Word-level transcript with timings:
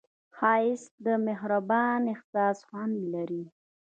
ښایست 0.37 0.91
د 1.05 1.07
مهربان 1.27 2.01
احساس 2.13 2.57
خوند 2.67 2.97
لري 3.13 3.43